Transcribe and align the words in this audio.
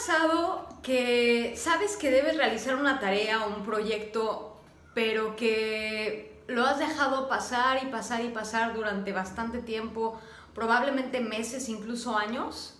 pasado 0.00 0.66
que 0.82 1.54
sabes 1.56 1.96
que 1.96 2.10
debes 2.10 2.36
realizar 2.36 2.74
una 2.74 3.00
tarea 3.00 3.44
o 3.44 3.54
un 3.54 3.62
proyecto, 3.64 4.56
pero 4.94 5.36
que 5.36 6.42
lo 6.46 6.64
has 6.64 6.78
dejado 6.78 7.28
pasar 7.28 7.82
y 7.82 7.86
pasar 7.86 8.24
y 8.24 8.30
pasar 8.30 8.72
durante 8.74 9.12
bastante 9.12 9.60
tiempo, 9.60 10.18
probablemente 10.54 11.20
meses, 11.20 11.68
incluso 11.68 12.16
años? 12.16 12.78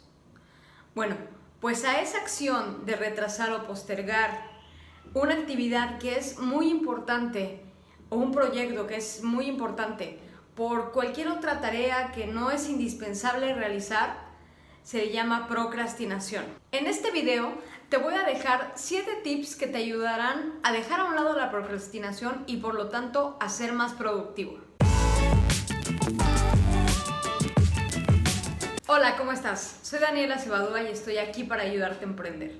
Bueno, 0.95 1.15
pues 1.61 1.85
a 1.85 2.01
esa 2.01 2.19
acción 2.19 2.87
de 2.87 2.97
retrasar 2.97 3.53
o 3.53 3.67
postergar 3.67 4.43
una 5.13 5.35
actividad 5.35 5.99
que 5.99 6.17
es 6.17 6.39
muy 6.39 6.71
importante 6.71 7.63
o 8.09 8.17
un 8.17 8.33
proyecto 8.33 8.87
que 8.87 8.97
es 8.97 9.23
muy 9.23 9.47
importante 9.47 10.19
por 10.55 10.93
cualquier 10.93 11.29
otra 11.29 11.61
tarea 11.61 12.13
que 12.13 12.27
no 12.27 12.51
es 12.51 12.67
indispensable 12.67 13.55
realizar, 13.55 14.30
se 14.83 15.13
llama 15.13 15.47
procrastinación. 15.49 16.45
En 16.73 16.87
este 16.87 17.11
video 17.11 17.55
te 17.89 17.97
voy 17.97 18.15
a 18.15 18.25
dejar 18.25 18.73
7 18.75 19.21
tips 19.23 19.57
que 19.57 19.67
te 19.67 19.79
ayudarán 19.79 20.59
a 20.63 20.73
dejar 20.73 21.01
a 21.01 21.05
un 21.05 21.15
lado 21.15 21.37
la 21.37 21.51
procrastinación 21.51 22.45
y 22.47 22.59
por 22.59 22.75
lo 22.75 22.89
tanto 22.89 23.37
a 23.41 23.49
ser 23.49 23.73
más 23.73 23.93
productivo. 23.93 24.59
Hola, 28.87 29.17
¿cómo 29.17 29.33
estás? 29.33 29.79
Soy 29.83 30.01
Daniela 30.01 30.39
Cebadúa 30.39 30.83
y 30.83 30.89
estoy 30.89 31.19
aquí 31.19 31.45
para 31.45 31.63
ayudarte 31.63 32.05
a 32.05 32.09
emprender. 32.09 32.59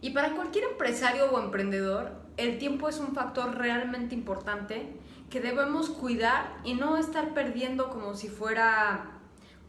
Y 0.00 0.10
para 0.10 0.34
cualquier 0.34 0.64
empresario 0.64 1.30
o 1.30 1.40
emprendedor, 1.40 2.12
el 2.36 2.58
tiempo 2.58 2.88
es 2.88 2.98
un 2.98 3.14
factor 3.14 3.56
realmente 3.56 4.14
importante 4.14 4.96
que 5.30 5.40
debemos 5.40 5.90
cuidar 5.90 6.56
y 6.64 6.74
no 6.74 6.96
estar 6.96 7.34
perdiendo 7.34 7.88
como 7.88 8.14
si 8.14 8.28
fuera 8.28 9.21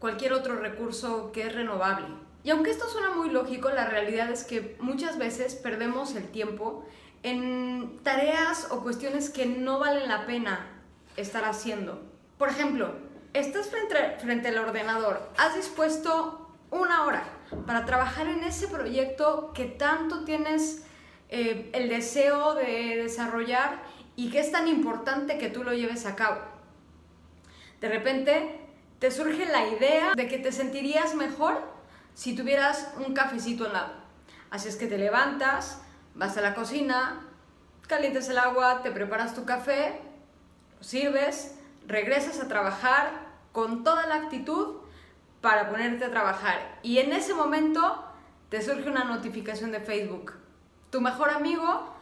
cualquier 0.04 0.34
otro 0.34 0.56
recurso 0.56 1.32
que 1.32 1.46
es 1.46 1.54
renovable. 1.54 2.04
Y 2.42 2.50
aunque 2.50 2.70
esto 2.70 2.86
suena 2.90 3.14
muy 3.14 3.30
lógico, 3.30 3.70
la 3.70 3.86
realidad 3.86 4.30
es 4.30 4.44
que 4.44 4.76
muchas 4.78 5.16
veces 5.16 5.54
perdemos 5.54 6.14
el 6.14 6.28
tiempo 6.28 6.84
en 7.22 8.00
tareas 8.02 8.68
o 8.70 8.82
cuestiones 8.82 9.30
que 9.30 9.46
no 9.46 9.78
valen 9.78 10.06
la 10.10 10.26
pena 10.26 10.82
estar 11.16 11.46
haciendo. 11.46 12.02
Por 12.36 12.50
ejemplo, 12.50 12.92
estás 13.32 13.68
frente, 13.68 14.18
frente 14.20 14.48
al 14.48 14.58
ordenador, 14.58 15.26
has 15.38 15.56
dispuesto 15.56 16.50
una 16.70 17.06
hora 17.06 17.24
para 17.66 17.86
trabajar 17.86 18.26
en 18.26 18.44
ese 18.44 18.68
proyecto 18.68 19.54
que 19.54 19.64
tanto 19.64 20.26
tienes 20.26 20.84
eh, 21.30 21.70
el 21.72 21.88
deseo 21.88 22.54
de 22.54 22.96
desarrollar 23.04 23.80
y 24.16 24.28
que 24.28 24.40
es 24.40 24.52
tan 24.52 24.68
importante 24.68 25.38
que 25.38 25.48
tú 25.48 25.64
lo 25.64 25.72
lleves 25.72 26.04
a 26.04 26.14
cabo. 26.14 26.42
De 27.80 27.88
repente 27.88 28.60
te 29.04 29.10
surge 29.10 29.44
la 29.44 29.68
idea 29.68 30.14
de 30.16 30.28
que 30.28 30.38
te 30.38 30.50
sentirías 30.50 31.14
mejor 31.14 31.60
si 32.14 32.34
tuvieras 32.34 32.90
un 33.06 33.12
cafecito 33.12 33.66
al 33.66 33.74
lado. 33.74 33.92
Así 34.48 34.66
es 34.66 34.76
que 34.76 34.86
te 34.86 34.96
levantas, 34.96 35.82
vas 36.14 36.38
a 36.38 36.40
la 36.40 36.54
cocina, 36.54 37.20
calientes 37.86 38.30
el 38.30 38.38
agua, 38.38 38.80
te 38.82 38.90
preparas 38.90 39.34
tu 39.34 39.44
café, 39.44 40.00
lo 40.78 40.82
sirves, 40.82 41.54
regresas 41.86 42.40
a 42.40 42.48
trabajar 42.48 43.10
con 43.52 43.84
toda 43.84 44.06
la 44.06 44.14
actitud 44.14 44.76
para 45.42 45.68
ponerte 45.68 46.06
a 46.06 46.10
trabajar. 46.10 46.78
Y 46.82 46.96
en 46.96 47.12
ese 47.12 47.34
momento 47.34 48.02
te 48.48 48.62
surge 48.62 48.88
una 48.88 49.04
notificación 49.04 49.70
de 49.70 49.80
Facebook. 49.80 50.32
Tu 50.88 51.02
mejor 51.02 51.28
amigo 51.28 51.94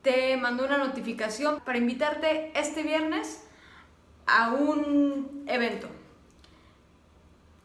te 0.00 0.38
mandó 0.38 0.64
una 0.64 0.78
notificación 0.78 1.60
para 1.60 1.76
invitarte 1.76 2.58
este 2.58 2.82
viernes 2.82 3.46
a 4.26 4.52
un 4.52 5.44
evento 5.48 5.90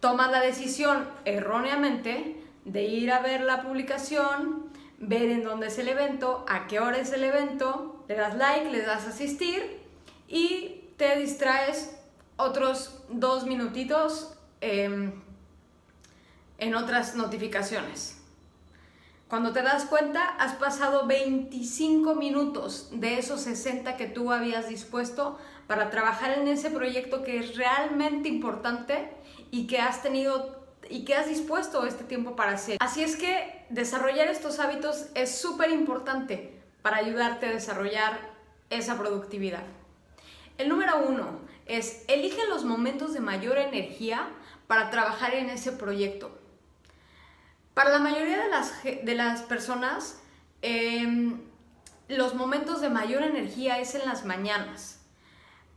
tomas 0.02 0.32
la 0.32 0.42
decisión 0.42 1.08
erróneamente 1.24 2.44
de 2.66 2.84
ir 2.84 3.12
a 3.12 3.20
ver 3.20 3.42
la 3.42 3.62
publicación, 3.62 4.70
ver 4.98 5.30
en 5.30 5.44
dónde 5.44 5.68
es 5.68 5.80
el 5.80 5.88
evento, 5.88 6.44
a 6.50 6.68
qué 6.68 6.80
hora 6.80 6.98
es 6.98 7.14
el 7.14 7.24
evento, 7.24 8.04
le 8.08 8.16
das 8.16 8.36
like, 8.36 8.70
le 8.70 8.82
das 8.82 9.08
asistir 9.08 9.80
y 10.28 10.90
te 10.98 11.18
distraes 11.18 11.98
otros 12.36 13.04
dos 13.10 13.46
minutitos 13.46 14.34
em, 14.60 15.22
en 16.58 16.76
otras 16.76 17.16
notificaciones. 17.16 18.18
Cuando 19.28 19.54
te 19.54 19.62
das 19.62 19.86
cuenta, 19.86 20.26
has 20.26 20.56
pasado 20.56 21.08
25 21.08 22.16
minutos 22.16 22.90
de 22.92 23.18
esos 23.18 23.42
60 23.42 23.96
que 23.96 24.08
tú 24.08 24.32
habías 24.32 24.68
dispuesto 24.68 25.40
para 25.68 25.90
trabajar 25.90 26.38
en 26.38 26.48
ese 26.48 26.70
proyecto 26.70 27.24
que 27.24 27.38
es 27.38 27.56
realmente 27.56 28.28
importante 28.28 29.21
y 29.52 29.68
que 29.68 29.80
has 29.80 30.02
tenido 30.02 30.60
y 30.90 31.06
que 31.06 31.16
has 31.16 31.28
dispuesto 31.28 31.86
este 31.86 32.04
tiempo 32.04 32.36
para 32.36 32.54
hacer. 32.54 32.78
Así 32.80 33.04
es 33.04 33.16
que 33.16 33.66
desarrollar 33.70 34.28
estos 34.28 34.60
hábitos 34.60 35.08
es 35.14 35.40
súper 35.40 35.70
importante 35.70 36.60
para 36.82 36.98
ayudarte 36.98 37.46
a 37.46 37.52
desarrollar 37.52 38.20
esa 38.70 38.98
productividad. 38.98 39.64
El 40.58 40.70
número 40.70 41.06
uno 41.08 41.40
es 41.66 42.04
elige 42.08 42.48
los 42.50 42.66
momentos 42.66 43.14
de 43.14 43.20
mayor 43.20 43.58
energía 43.58 44.30
para 44.68 44.90
trabajar 44.90 45.34
en 45.34 45.50
ese 45.50 45.72
proyecto. 45.72 46.38
Para 47.74 47.92
la 47.92 48.00
mayoría 48.00 48.42
de 48.44 48.50
las, 48.50 48.84
de 48.84 49.16
las 49.16 49.42
personas, 49.44 50.22
em, 50.62 51.42
los 52.08 52.36
momentos 52.36 52.82
de 52.82 52.90
mayor 52.90 53.24
energía 53.24 53.80
es 53.80 53.96
en 53.96 54.06
las 54.06 54.26
mañanas. 54.26 55.00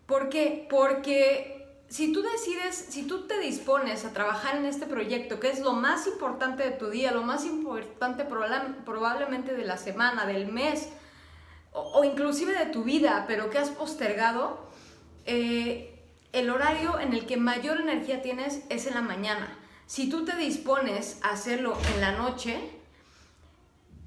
¿Por 0.06 0.28
qué? 0.28 0.66
Porque 0.68 1.63
si 1.94 2.12
tú 2.12 2.22
decides, 2.22 2.74
si 2.88 3.04
tú 3.04 3.28
te 3.28 3.38
dispones 3.38 4.04
a 4.04 4.12
trabajar 4.12 4.56
en 4.56 4.64
este 4.64 4.84
proyecto, 4.84 5.38
que 5.38 5.48
es 5.48 5.60
lo 5.60 5.74
más 5.74 6.08
importante 6.08 6.64
de 6.64 6.72
tu 6.72 6.90
día, 6.90 7.12
lo 7.12 7.22
más 7.22 7.44
importante 7.44 8.24
probablemente 8.24 9.54
de 9.54 9.64
la 9.64 9.76
semana, 9.76 10.26
del 10.26 10.50
mes, 10.50 10.88
o, 11.70 12.02
inclusive 12.02 12.52
de 12.58 12.66
tu 12.66 12.82
vida, 12.82 13.26
pero 13.28 13.48
que 13.48 13.58
has 13.58 13.68
postergado, 13.68 14.68
eh, 15.24 15.96
el 16.32 16.50
horario 16.50 16.98
en 16.98 17.12
el 17.12 17.26
que 17.26 17.36
mayor 17.36 17.80
energía 17.80 18.22
tienes 18.22 18.62
es 18.70 18.88
en 18.88 18.94
la 18.94 19.00
mañana. 19.00 19.56
Si 19.86 20.08
tú 20.10 20.24
te 20.24 20.34
dispones 20.34 21.20
a 21.22 21.30
hacerlo 21.30 21.78
en 21.94 22.00
la 22.00 22.10
noche, 22.10 22.58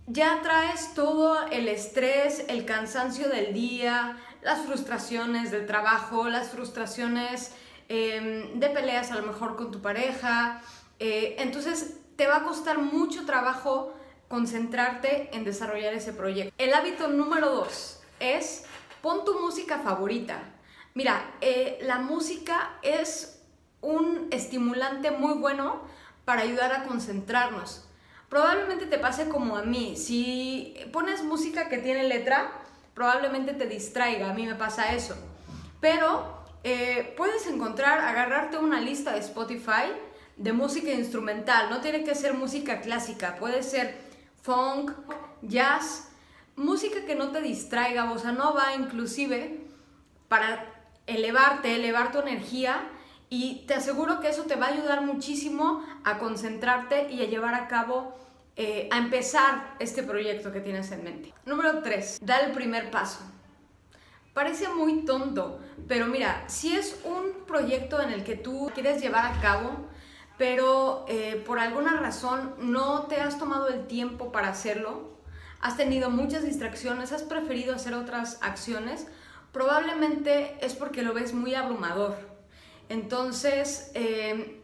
ya 0.08 0.42
traes 0.42 0.94
todo 0.94 1.48
el 1.48 1.70
estrés, 1.70 2.44
el 2.50 2.66
cansancio 2.66 3.30
del 3.30 3.54
día, 3.54 4.18
las 4.42 4.66
frustraciones 4.66 5.52
del 5.52 5.66
trabajo, 5.66 6.28
las 6.28 6.50
frustraciones 6.50 7.54
Em, 7.90 8.60
de 8.60 8.70
peleas 8.70 9.12
a 9.12 9.16
lo 9.16 9.26
mejor 9.26 9.56
con 9.56 9.72
tu 9.72 9.82
pareja. 9.82 10.62
Eh, 11.00 11.36
entonces 11.40 11.98
te 12.16 12.28
va 12.28 12.38
a 12.38 12.44
costar 12.44 12.80
mucho 12.80 13.26
trabajo 13.26 13.94
concentrarte 14.28 15.30
en 15.32 15.46
desarrollar 15.46 15.94
ese 15.94 16.12
proyecto. 16.12 16.54
El 16.58 16.74
hábito 16.74 17.08
número 17.08 17.50
dos 17.50 18.02
es 18.20 18.66
pon 19.02 19.24
tu 19.24 19.40
música 19.40 19.80
favorita. 19.80 20.40
Mira, 20.96 21.32
eh, 21.40 21.78
la 21.82 22.00
música 22.00 22.78
es 22.82 23.42
un 23.82 24.28
estimulante 24.32 25.12
muy 25.12 25.36
bueno 25.36 25.82
para 26.26 26.42
ayudar 26.42 26.74
a 26.74 26.84
concentrarnos. 26.84 27.86
Probablemente 28.28 28.88
te 28.88 28.98
pase 28.98 29.30
como 29.30 29.56
a 29.56 29.62
mí. 29.62 29.96
Si 29.96 30.76
pones 30.92 31.24
música 31.24 31.70
que 31.70 31.78
tiene 31.78 32.04
letra, 32.04 32.52
probablemente 32.94 33.54
te 33.54 33.68
distraiga. 33.68 34.32
A 34.32 34.34
mí 34.34 34.46
me 34.46 34.56
pasa 34.56 34.94
eso. 34.94 35.16
Pero 35.80 36.37
eh, 36.64 37.14
puedes 37.18 37.48
encontrar, 37.48 38.00
agarrarte 38.00 38.58
una 38.58 38.82
lista 38.82 39.14
de 39.14 39.20
Spotify 39.20 39.92
de 40.38 40.54
música 40.54 40.92
instrumental. 40.92 41.70
No 41.70 41.82
tiene 41.82 42.04
que 42.04 42.16
ser 42.16 42.34
música 42.34 42.82
clásica, 42.82 43.36
puede 43.36 43.64
ser 43.64 43.98
funk, 44.42 44.92
jazz, 45.42 46.10
música 46.56 47.06
que 47.06 47.16
no 47.16 47.32
te 47.32 47.42
distraiga, 47.42 48.06
bossa 48.06 48.32
nova 48.32 48.74
inclusive, 48.76 49.60
para 50.28 50.66
elevarte, 51.06 51.76
elevar 51.76 52.12
tu 52.12 52.20
energía 52.20 52.90
y 53.30 53.66
te 53.68 53.74
aseguro 53.74 54.20
que 54.20 54.30
eso 54.30 54.44
te 54.44 54.56
va 54.56 54.68
a 54.68 54.70
ayudar 54.70 55.02
muchísimo 55.02 55.84
a 56.04 56.18
concentrarte 56.18 57.12
y 57.12 57.22
a 57.22 57.26
llevar 57.26 57.56
a 57.56 57.68
cabo, 57.68 58.18
eh, 58.56 58.88
a 58.92 58.98
empezar 58.98 59.76
este 59.80 60.04
proyecto 60.04 60.52
que 60.52 60.62
tienes 60.62 60.92
en 60.92 61.04
mente. 61.04 61.34
Número 61.46 61.82
3. 61.82 62.20
Da 62.22 62.40
el 62.40 62.52
primer 62.52 62.90
paso. 62.90 63.20
Parece 64.38 64.70
muy 64.70 65.04
tonto, 65.04 65.60
pero 65.88 66.06
mira, 66.06 66.44
si 66.46 66.76
es 66.76 67.02
un 67.06 67.48
proyecto 67.48 68.00
en 68.04 68.12
el 68.12 68.24
que 68.24 68.36
tú 68.36 68.70
quieres 68.72 69.02
llevar 69.02 69.26
a 69.26 69.42
cabo, 69.42 69.88
pero 70.38 71.06
eh, 71.08 71.42
por 71.44 71.58
alguna 71.58 72.00
razón 72.00 72.54
no 72.60 73.08
te 73.08 73.20
has 73.20 73.40
tomado 73.40 73.68
el 73.68 73.88
tiempo 73.88 74.32
para 74.32 74.50
hacerlo, 74.50 75.18
has 75.60 75.76
tenido 75.76 76.12
muchas 76.12 76.44
distracciones, 76.44 77.14
has 77.14 77.24
preferido 77.24 77.74
hacer 77.74 77.96
otras 77.96 78.38
acciones, 78.44 79.08
probablemente 79.52 80.56
es 80.64 80.76
porque 80.76 81.02
lo 81.02 81.16
ves 81.16 81.34
muy 81.34 81.56
abrumador. 81.56 82.16
Entonces, 82.90 83.90
eh, 83.96 84.62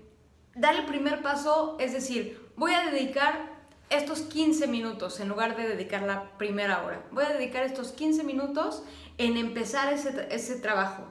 dar 0.54 0.75
el 0.75 0.86
primer 0.86 1.24
paso 1.24 1.78
es 1.80 1.94
decir, 1.94 2.48
voy 2.56 2.75
a 2.75 2.92
dedicar 2.92 3.53
estos 3.98 4.22
15 4.22 4.68
minutos 4.68 5.19
en 5.19 5.30
lugar 5.30 5.56
de 5.56 5.68
dedicar 5.68 6.04
la 6.04 6.31
primera 6.38 6.84
hora. 6.84 7.04
Voy 7.12 7.24
a 7.24 7.30
dedicar 7.30 7.63
estos 7.63 7.92
15 7.92 8.24
minutos 8.24 8.84
en 9.18 9.38
empezar 9.38 9.94
ese, 9.94 10.56
trabajo. 10.60 11.04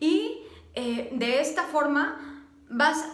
Y 0.00 0.42
eh, 0.74 1.10
de 1.12 1.40
esta 1.40 1.64
forma 1.64 2.44
vas 2.68 3.04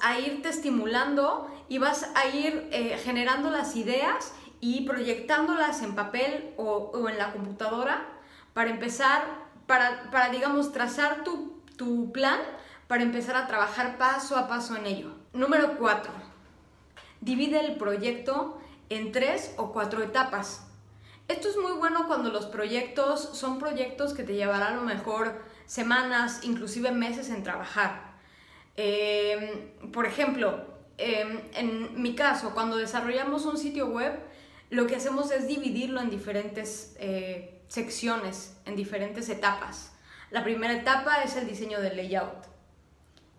a, 0.00 0.18
irte 0.18 0.48
estimulando 0.48 1.50
y 1.68 1.78
vas 1.78 2.10
a 2.14 2.26
ir 2.26 2.68
eh, 2.72 2.98
generando 3.02 3.50
las 3.50 3.76
ideas 3.76 4.32
y 4.60 4.86
proyectándolas 4.86 5.82
en 5.82 5.94
papel 5.94 6.54
o, 6.56 7.08
en 7.08 7.18
la 7.18 7.32
computadora 7.32 8.06
para 8.54 8.70
empezar, 8.70 9.22
para, 9.66 10.10
para 10.10 10.30
digamos, 10.30 10.72
trazar 10.72 11.22
tu, 11.22 11.62
tu 11.76 12.12
plan 12.12 12.40
para 12.88 13.02
empezar 13.02 13.36
a 13.36 13.46
trabajar 13.46 13.98
paso 13.98 14.36
a 14.36 14.48
paso 14.48 14.76
en 14.76 14.86
ello. 14.86 15.12
Número 15.32 15.76
4. 15.78 16.12
Divide 17.20 17.60
el 17.60 17.76
proyecto 17.76 18.59
en 18.90 19.12
tres 19.12 19.54
o 19.56 19.72
cuatro 19.72 20.02
etapas. 20.02 20.66
Esto 21.28 21.48
es 21.48 21.56
muy 21.56 21.72
bueno 21.72 22.06
cuando 22.08 22.30
los 22.30 22.46
proyectos 22.46 23.30
son 23.34 23.58
proyectos 23.58 24.14
que 24.14 24.24
te 24.24 24.34
llevarán 24.34 24.74
a 24.74 24.76
lo 24.76 24.82
mejor 24.82 25.42
semanas, 25.64 26.40
inclusive 26.42 26.90
meses 26.90 27.30
en 27.30 27.44
trabajar. 27.44 28.14
Em, 28.76 29.90
por 29.92 30.06
ejemplo, 30.06 30.64
em, 30.98 31.40
en 31.54 32.02
mi 32.02 32.16
caso, 32.16 32.52
cuando 32.52 32.76
desarrollamos 32.76 33.46
un 33.46 33.56
sitio 33.56 33.86
web, 33.86 34.18
lo 34.70 34.86
que 34.88 34.96
hacemos 34.96 35.30
es 35.30 35.46
dividirlo 35.46 36.00
en 36.00 36.10
diferentes 36.10 36.96
eh, 36.98 37.62
secciones, 37.68 38.56
en 38.64 38.74
diferentes 38.74 39.28
etapas. 39.28 39.92
La 40.30 40.42
primera 40.42 40.72
etapa 40.72 41.22
es 41.22 41.36
el 41.36 41.46
diseño 41.46 41.80
del 41.80 41.96
layout, 41.96 42.46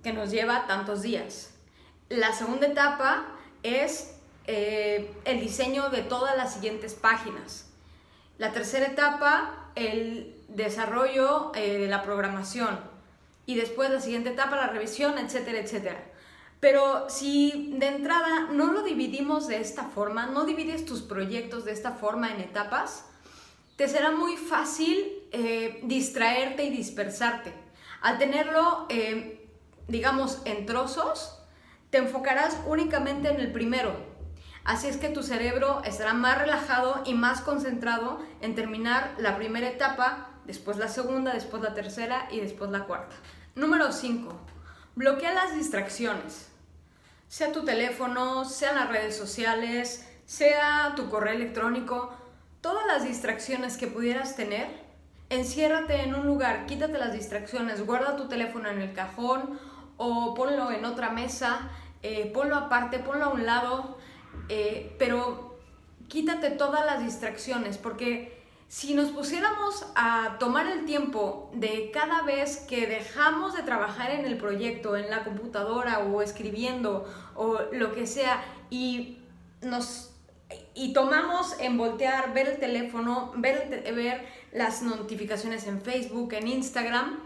que 0.01 0.13
nos 0.13 0.31
lleva 0.31 0.65
tantos 0.67 1.01
días. 1.01 1.55
La 2.07 2.33
segunda 2.33 2.67
etapa 2.67 3.27
es 3.63 4.20
eh, 4.47 5.13
el 5.25 5.39
diseño 5.39 5.89
de 5.89 6.01
todas 6.01 6.35
las 6.35 6.53
siguientes 6.53 6.93
páginas. 6.95 7.69
La 8.37 8.51
tercera 8.51 8.87
etapa, 8.87 9.69
el 9.75 10.35
desarrollo 10.47 11.51
eh, 11.55 11.77
de 11.77 11.87
la 11.87 12.03
programación. 12.03 12.79
Y 13.45 13.55
después 13.55 13.89
la 13.89 13.99
siguiente 13.99 14.31
etapa, 14.31 14.55
la 14.55 14.67
revisión, 14.67 15.17
etcétera, 15.17 15.59
etcétera. 15.59 16.03
Pero 16.59 17.09
si 17.09 17.73
de 17.77 17.87
entrada 17.87 18.47
no 18.51 18.71
lo 18.71 18.83
dividimos 18.83 19.47
de 19.47 19.59
esta 19.59 19.85
forma, 19.85 20.27
no 20.27 20.45
divides 20.45 20.85
tus 20.85 21.01
proyectos 21.01 21.65
de 21.65 21.71
esta 21.71 21.91
forma 21.91 22.31
en 22.31 22.41
etapas, 22.41 23.05
te 23.75 23.87
será 23.87 24.11
muy 24.11 24.37
fácil 24.37 25.05
eh, 25.31 25.79
distraerte 25.83 26.63
y 26.63 26.69
dispersarte. 26.69 27.53
Al 28.01 28.17
tenerlo, 28.17 28.87
digamos, 29.87 30.41
en 30.45 30.65
trozos, 30.65 31.39
te 31.91 31.97
enfocarás 31.99 32.57
únicamente 32.65 33.29
en 33.29 33.39
el 33.39 33.51
primero, 33.51 34.10
Así 34.63 34.87
es 34.87 34.97
que 34.97 35.09
tu 35.09 35.23
cerebro 35.23 35.81
estará 35.83 36.13
más 36.13 36.37
relajado 36.37 37.01
y 37.05 37.13
más 37.13 37.41
concentrado 37.41 38.19
en 38.41 38.53
terminar 38.53 39.15
la 39.17 39.35
primera 39.35 39.67
etapa, 39.67 40.29
después 40.45 40.77
la 40.77 40.87
segunda, 40.87 41.33
después 41.33 41.63
la 41.63 41.73
tercera 41.73 42.27
y 42.31 42.39
después 42.39 42.69
la 42.69 42.85
cuarta. 42.85 43.15
Número 43.55 43.91
5. 43.91 44.31
Bloquea 44.95 45.33
las 45.33 45.55
distracciones. 45.55 46.49
Sea 47.27 47.51
tu 47.51 47.63
teléfono, 47.63 48.45
sean 48.45 48.75
las 48.75 48.89
redes 48.89 49.17
sociales, 49.17 50.07
sea 50.25 50.93
tu 50.95 51.09
correo 51.09 51.33
electrónico, 51.33 52.13
todas 52.61 52.85
las 52.85 53.03
distracciones 53.03 53.77
que 53.77 53.87
pudieras 53.87 54.35
tener, 54.35 54.67
enciérrate 55.29 56.03
en 56.03 56.13
un 56.13 56.27
lugar, 56.27 56.65
quítate 56.67 56.97
las 56.97 57.13
distracciones, 57.13 57.85
guarda 57.85 58.15
tu 58.15 58.27
teléfono 58.27 58.69
en 58.69 58.81
el 58.81 58.93
cajón 58.93 59.59
o 59.97 60.33
ponlo 60.35 60.71
en 60.71 60.85
otra 60.85 61.09
mesa, 61.09 61.69
eh, 62.03 62.31
ponlo 62.33 62.55
aparte, 62.55 62.99
ponlo 62.99 63.25
a 63.25 63.29
un 63.29 63.45
lado, 63.45 63.97
eh, 64.49 64.95
pero 64.97 65.59
quítate 66.07 66.51
todas 66.51 66.85
las 66.85 67.03
distracciones, 67.03 67.77
porque 67.77 68.41
si 68.67 68.93
nos 68.93 69.11
pusiéramos 69.11 69.85
a 69.95 70.37
tomar 70.39 70.65
el 70.67 70.85
tiempo 70.85 71.51
de 71.53 71.91
cada 71.93 72.21
vez 72.21 72.57
que 72.57 72.87
dejamos 72.87 73.55
de 73.55 73.63
trabajar 73.63 74.11
en 74.11 74.25
el 74.25 74.37
proyecto, 74.37 74.95
en 74.95 75.09
la 75.09 75.23
computadora 75.23 75.99
o 75.99 76.21
escribiendo 76.21 77.05
o 77.35 77.59
lo 77.73 77.93
que 77.93 78.07
sea, 78.07 78.43
y 78.69 79.19
nos 79.61 80.11
y 80.73 80.93
tomamos 80.93 81.55
en 81.59 81.77
voltear, 81.77 82.33
ver 82.33 82.47
el 82.47 82.59
teléfono, 82.59 83.31
ver, 83.35 83.83
ver 83.95 84.25
las 84.51 84.81
notificaciones 84.81 85.67
en 85.67 85.81
Facebook, 85.81 86.33
en 86.33 86.47
Instagram, 86.47 87.19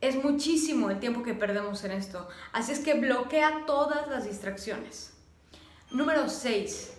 es 0.00 0.22
muchísimo 0.22 0.90
el 0.90 1.00
tiempo 1.00 1.22
que 1.22 1.34
perdemos 1.34 1.82
en 1.84 1.92
esto. 1.92 2.28
Así 2.52 2.72
es 2.72 2.80
que 2.80 2.94
bloquea 2.94 3.64
todas 3.66 4.08
las 4.08 4.24
distracciones. 4.24 5.13
Número 5.94 6.28
6. 6.28 6.92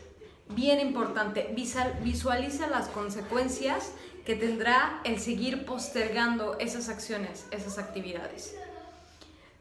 Bien 0.52 0.80
importante, 0.80 1.54
visualiza 1.54 2.68
las 2.68 2.88
consecuencias 2.88 3.92
que 4.26 4.36
tendrá 4.36 5.02
el 5.04 5.20
seguir 5.20 5.66
postergando 5.66 6.58
esas 6.60 6.88
acciones, 6.88 7.46
esas 7.52 7.78
actividades. 7.78 8.56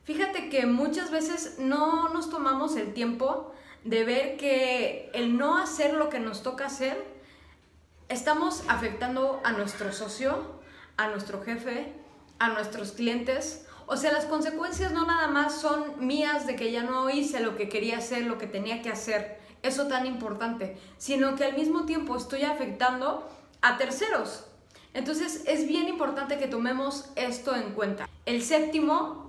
Fíjate 0.04 0.50
que 0.50 0.66
muchas 0.66 1.10
veces 1.10 1.56
no 1.58 2.10
nos 2.10 2.30
tomamos 2.30 2.76
el 2.76 2.94
tiempo 2.94 3.52
de 3.82 4.04
ver 4.04 4.36
que 4.36 5.10
el 5.14 5.36
no 5.36 5.58
hacer 5.58 5.94
lo 5.94 6.10
que 6.10 6.20
nos 6.20 6.44
toca 6.44 6.66
hacer, 6.66 7.04
estamos 8.08 8.62
afectando 8.68 9.40
a 9.42 9.50
nuestro 9.50 9.92
socio, 9.92 10.60
a 10.96 11.08
nuestro 11.08 11.42
jefe, 11.42 11.92
a 12.38 12.50
nuestros 12.50 12.92
clientes 12.92 13.66
o 13.86 13.96
sea, 13.96 14.12
las 14.12 14.24
consecuencias 14.24 14.92
no 14.92 15.06
nada 15.06 15.28
más 15.28 15.60
son 15.60 16.06
mías 16.06 16.46
de 16.46 16.56
que 16.56 16.72
ya 16.72 16.82
no 16.82 17.10
hice 17.10 17.40
lo 17.40 17.56
que 17.56 17.68
quería 17.68 17.98
hacer, 17.98 18.24
lo 18.24 18.38
que 18.38 18.46
tenía 18.46 18.82
que 18.82 18.90
hacer, 18.90 19.38
eso 19.62 19.86
tan 19.86 20.06
importante, 20.06 20.76
sino 20.98 21.36
que 21.36 21.44
al 21.44 21.56
mismo 21.56 21.84
tiempo 21.84 22.16
estoy 22.16 22.42
afectando 22.42 23.28
a 23.62 23.76
terceros. 23.76 24.46
Entonces 24.92 25.42
es 25.46 25.66
bien 25.66 25.88
importante 25.88 26.38
que 26.38 26.46
tomemos 26.46 27.10
esto 27.16 27.54
en 27.56 27.72
cuenta. 27.72 28.08
El 28.26 28.42
séptimo 28.42 29.28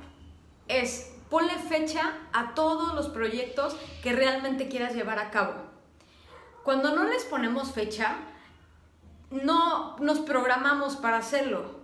es 0.68 1.12
ponle 1.30 1.54
fecha 1.54 2.14
a 2.34 2.54
todos 2.54 2.94
los 2.94 3.10
proyectos 3.10 3.76
que 4.04 4.14
realmente 4.14 4.68
quieras 4.68 4.94
llevar 4.94 5.20
a 5.20 5.32
cabo. 5.32 5.54
Cuando 6.64 6.96
no 6.96 7.04
les 7.04 7.24
ponemos 7.26 7.72
fecha, 7.74 8.16
no 9.32 9.98
nos 9.98 10.20
programamos 10.20 10.96
para 10.96 11.18
hacerlo. 11.18 11.75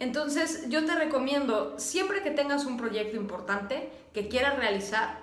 Entonces 0.00 0.68
yo 0.68 0.84
te 0.84 0.94
recomiendo, 0.94 1.78
siempre 1.78 2.22
que 2.22 2.30
tengas 2.30 2.64
un 2.64 2.76
proyecto 2.76 3.16
importante 3.16 3.90
que 4.14 4.28
quieras 4.28 4.56
realizar, 4.56 5.18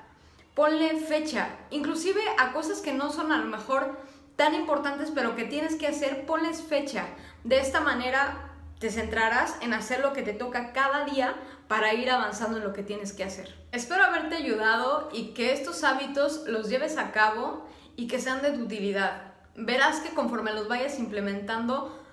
ponle 0.54 0.98
fecha, 1.00 1.50
inclusive 1.69 2.22
a 2.38 2.51
cosas 2.51 2.81
que 2.81 2.94
no 2.94 3.12
son 3.12 3.31
a 3.31 3.38
lo 3.38 3.45
mejor 3.45 3.98
tan 4.36 4.54
importantes, 4.54 5.12
pero 5.13 5.36
que 5.36 5.45
tienes 5.45 5.75
que 5.75 5.88
hacer, 5.88 6.25
ponles 6.25 6.62
fecha. 6.62 7.06
De 7.44 7.60
esta 7.60 7.80
manera 7.80 8.51
te 8.80 8.92
centrarás 8.92 9.56
en 9.62 9.74
hacer 9.74 10.01
lo 10.01 10.13
que 10.13 10.22
te 10.22 10.33
toca 10.33 10.74
cada 10.74 11.06
día 11.06 11.36
para 11.68 11.94
ir 11.94 12.12
avanzando 12.12 12.57
en 12.57 12.63
lo 12.63 12.74
que 12.74 12.83
tienes 12.83 13.13
que 13.13 13.24
hacer. 13.24 13.56
Espero 13.71 14.04
haberte 14.04 14.36
ayudado 14.36 15.10
y 15.13 15.33
que 15.33 15.54
estos 15.54 15.83
hábitos 15.83 16.44
los 16.48 16.69
lleves 16.69 16.98
a 16.98 17.12
cabo 17.12 17.66
y 17.95 18.07
que 18.07 18.19
sean 18.19 18.42
de 18.42 18.51
tu 18.51 18.63
utilidad. 18.63 19.33
Verás 19.56 20.01
que 20.01 20.13
conforme 20.13 20.54
los 20.54 20.68
vayas 20.68 21.00
implementando, 21.00 22.05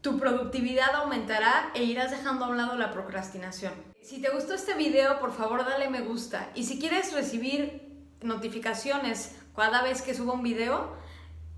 tu 0.00 0.18
productividad 0.18 0.94
aumentará 0.94 1.70
e 1.74 1.84
irás 1.84 2.10
dejando 2.10 2.44
a 2.44 2.48
un 2.48 2.56
lado 2.56 2.76
la 2.76 2.90
procrastinación. 2.90 3.72
Si 4.02 4.20
te 4.20 4.30
gustó 4.30 4.54
este 4.54 4.74
video, 4.74 5.18
por 5.20 5.32
favor 5.32 5.64
dale 5.64 5.88
me 5.88 6.00
gusta. 6.00 6.50
Y 6.54 6.64
si 6.64 6.78
quieres 6.78 7.12
recibir 7.12 7.82
notificaciones 8.22 9.36
cada 9.54 9.82
vez 9.82 10.02
que 10.02 10.14
suba 10.14 10.32
un 10.32 10.42
video, 10.42 10.96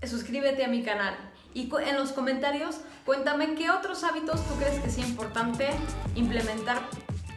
suscríbete 0.03 0.65
a 0.65 0.67
mi 0.67 0.83
canal. 0.83 1.15
Y 1.53 1.71
en 1.85 1.97
los 1.97 2.11
comentarios 2.11 2.81
cuéntame 3.05 3.55
qué 3.55 3.69
otros 3.69 4.03
hábitos 4.03 4.45
tú 4.45 4.55
crees 4.55 4.79
que 4.81 4.89
sea 4.89 5.05
importante 5.05 5.69
implementar 6.15 6.81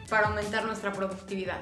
para 0.09 0.27
aumentar 0.27 0.65
nuestra 0.65 0.91
productividad. 0.91 1.59